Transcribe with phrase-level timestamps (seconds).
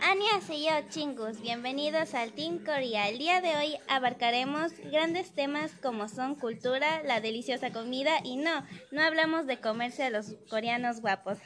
[0.00, 3.08] Annyeonghaseyo chingus, bienvenidos al Team Korea.
[3.08, 8.64] El día de hoy abarcaremos grandes temas como son cultura, la deliciosa comida y no,
[8.90, 11.38] no hablamos de comerse a los coreanos guapos.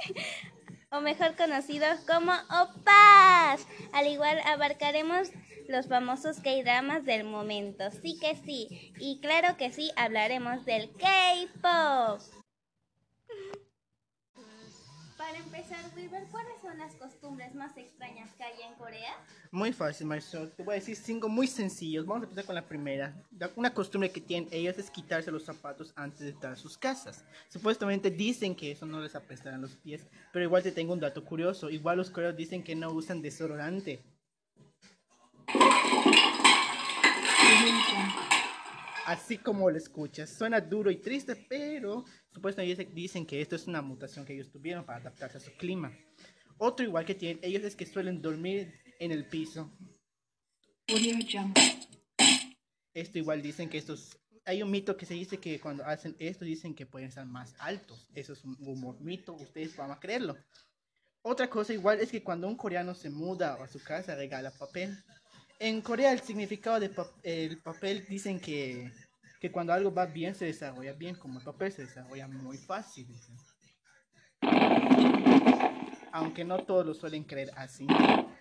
[0.90, 3.66] o mejor conocidos como opas.
[3.92, 5.30] Al igual abarcaremos
[5.68, 7.90] los famosos K-dramas del momento.
[8.02, 8.92] Sí que sí.
[8.98, 12.20] Y claro que sí, hablaremos del K-pop.
[15.26, 19.12] Para empezar, Wilber, ¿cuáles son las costumbres más extrañas que hay en Corea?
[19.50, 20.48] Muy fácil, maestro.
[20.50, 22.06] Te voy a decir cinco muy sencillos.
[22.06, 23.12] Vamos a empezar con la primera.
[23.56, 27.24] Una costumbre que tienen ellos es quitarse los zapatos antes de entrar a sus casas.
[27.48, 31.24] Supuestamente dicen que eso no les apestará los pies, pero igual te tengo un dato
[31.24, 31.70] curioso.
[31.70, 34.04] Igual los coreanos dicen que no usan desodorante.
[39.06, 40.30] Así como lo escuchas.
[40.30, 44.84] Suena duro y triste, pero supuestamente dicen que esto es una mutación que ellos tuvieron
[44.84, 45.96] para adaptarse a su clima.
[46.58, 49.70] Otro igual que tienen ellos es que suelen dormir en el piso.
[52.94, 54.18] Esto igual dicen que estos...
[54.44, 57.54] Hay un mito que se dice que cuando hacen esto dicen que pueden ser más
[57.60, 58.08] altos.
[58.12, 60.36] Eso es un humor mito, ustedes van a creerlo.
[61.22, 64.98] Otra cosa igual es que cuando un coreano se muda a su casa regala papel.
[65.58, 68.92] En Corea el significado del el papel dicen que,
[69.40, 73.08] que, cuando algo va bien se desarrolla bien, como el papel se desarrolla muy fácil.
[76.12, 77.86] Aunque no todos lo suelen creer así,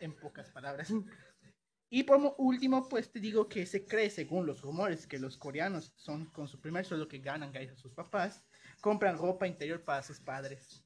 [0.02, 0.92] en pocas palabras.
[1.90, 5.94] Y por último, pues te digo que se cree, según los rumores, que los coreanos
[5.96, 8.44] son con su primer sueldo que ganan gracias a sus papás,
[8.82, 10.85] compran ropa interior para sus padres.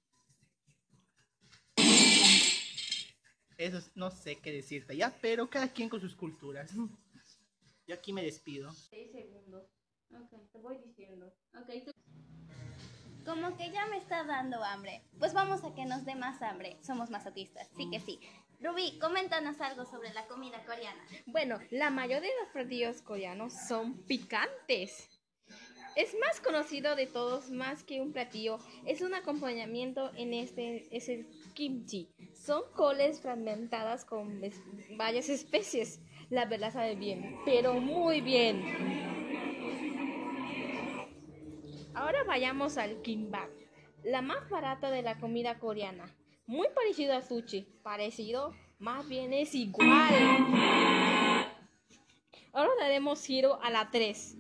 [3.60, 6.72] Eso no sé qué decirte ya, pero cada quien con sus culturas.
[7.86, 8.72] Yo aquí me despido.
[8.72, 9.64] Seis segundos.
[10.12, 11.30] Ok, te voy diciendo.
[11.54, 11.94] Ok,
[13.26, 15.04] Como que ya me está dando hambre.
[15.20, 16.78] Pues vamos a que nos dé más hambre.
[16.82, 18.22] Somos masoquistas, sí que sí.
[18.62, 21.02] Rubí, coméntanos algo sobre la comida coreana.
[21.26, 25.10] Bueno, la mayoría de los platillos coreanos son picantes.
[26.00, 31.10] Es más conocido de todos, más que un platillo, es un acompañamiento en este, es
[31.10, 32.08] el kimchi.
[32.34, 34.40] Son coles fragmentadas con
[34.96, 36.00] varias especies.
[36.30, 38.64] La verdad sabe bien, pero muy bien.
[41.94, 43.50] Ahora vayamos al kimbap,
[44.02, 46.16] la más barata de la comida coreana.
[46.46, 50.14] Muy parecido a sushi, parecido, más bien es igual.
[52.54, 54.38] Ahora daremos giro a la 3.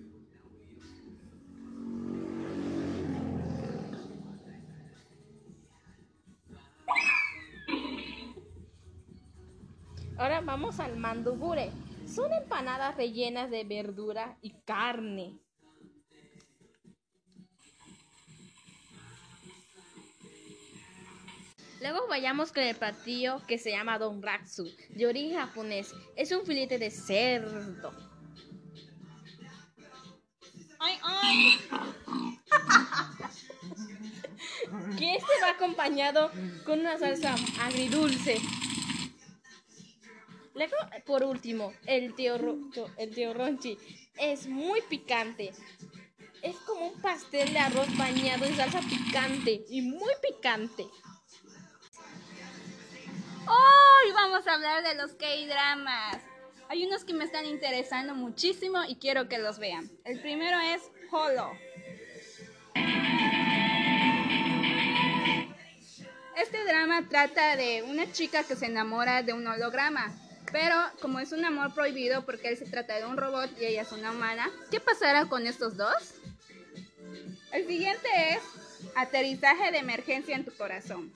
[10.19, 11.71] Ahora vamos al mandubure.
[12.05, 15.39] Son empanadas rellenas de verdura y carne.
[21.79, 25.95] Luego vayamos con el platillo que se llama Don Ratsu, de origen japonés.
[26.17, 27.93] Es un filete de cerdo.
[30.79, 31.59] ¡Ay, ay!
[34.97, 36.29] que este va acompañado
[36.65, 38.41] con una salsa agridulce.
[40.59, 40.75] Luego,
[41.05, 42.35] por último, el tío,
[42.97, 43.77] el tío Ronchi
[44.17, 45.53] es muy picante.
[46.41, 50.83] Es como un pastel de arroz bañado en salsa picante y muy picante.
[53.47, 56.17] Hoy vamos a hablar de los K-dramas.
[56.67, 59.89] Hay unos que me están interesando muchísimo y quiero que los vean.
[60.03, 61.53] El primero es Holo.
[66.35, 70.13] Este drama trata de una chica que se enamora de un holograma
[70.51, 73.81] pero como es un amor prohibido porque él se trata de un robot y ella
[73.83, 76.15] es una humana, ¿qué pasará con estos dos?
[77.51, 78.41] El siguiente es
[78.95, 81.11] aterrizaje de emergencia en tu corazón.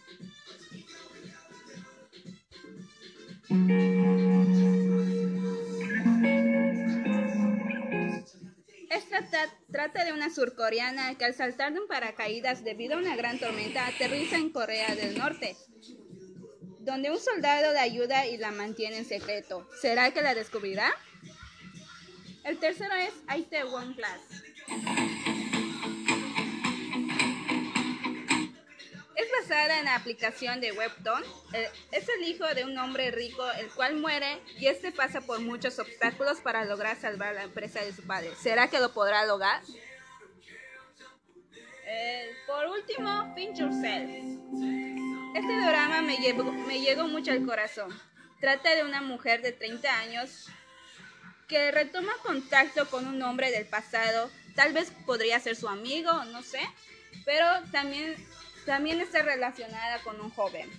[8.90, 9.28] Esta
[9.72, 13.88] trata de una surcoreana que al saltar de un paracaídas debido a una gran tormenta
[13.88, 15.56] aterriza en Corea del Norte
[16.84, 19.68] donde un soldado la ayuda y la mantiene en secreto.
[19.82, 20.94] ¿Será que la descubrirá?
[22.44, 23.14] El tercero es
[23.72, 24.20] One Class.
[29.16, 31.24] Es basada en la aplicación de Webtoon.
[31.54, 35.40] Eh, es el hijo de un hombre rico, el cual muere y este pasa por
[35.40, 38.32] muchos obstáculos para lograr salvar la empresa de su padre.
[38.42, 39.62] ¿Será que lo podrá lograr?
[41.86, 44.93] Eh, por último, Pinch Yourself.
[45.34, 47.90] Este drama me, llegó mucho al corazón.
[48.40, 50.48] Trata de una mujer de 30 años
[51.48, 54.30] que retoma contacto con un hombre del pasado.
[54.56, 56.60] Tal vez podría ser su amigo, no sé.
[57.26, 58.16] Pero también,
[58.68, 60.70] también está relacionada con un joven.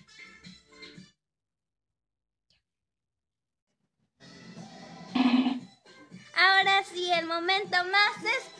[6.36, 8.54] Ahora sí, el momento más esperado.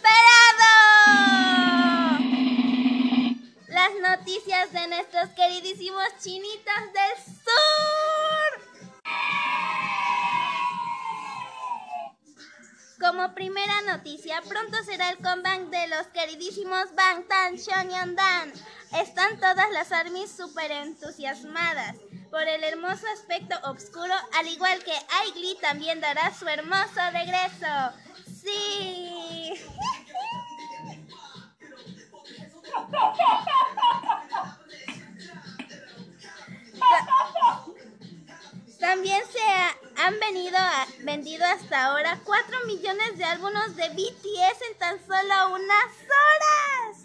[4.05, 8.51] Noticias de nuestros queridísimos chinitas del sur.
[13.01, 17.57] Como primera noticia, pronto será el comeback de los queridísimos Bangtan
[18.15, 18.53] Dan.
[18.93, 21.97] Están todas las armies súper entusiasmadas
[22.31, 24.93] por el hermoso aspecto oscuro, al igual que
[25.23, 27.95] Aigli también dará su hermoso regreso.
[28.43, 29.55] ¡Sí!
[38.95, 39.41] También se
[40.01, 40.15] han
[41.01, 46.99] vendido hasta ahora 4 millones de álbumes de BTS en tan solo unas horas.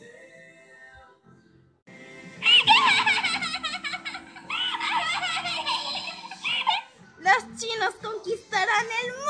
[7.17, 9.25] Los chinos conquistarán el mundo.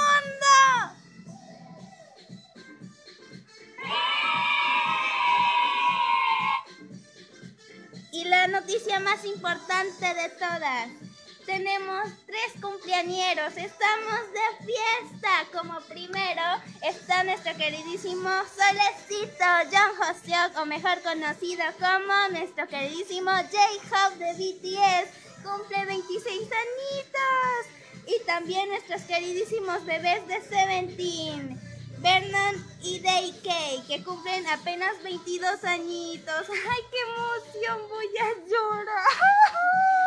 [8.11, 11.08] Y la noticia más importante de todas.
[11.49, 15.47] Tenemos tres cumpleañeros, estamos de fiesta.
[15.51, 16.43] Como primero
[16.83, 25.43] está nuestro queridísimo Solecito John Hoseok, o mejor conocido como nuestro queridísimo J-Hope de BTS.
[25.43, 28.05] Cumple 26 añitos.
[28.05, 31.59] Y también nuestros queridísimos bebés de Seventeen.
[31.97, 36.47] Vernon y DK, que cumplen apenas 22 añitos.
[36.49, 37.89] ¡Ay, qué emoción!
[37.89, 39.03] Voy a llorar.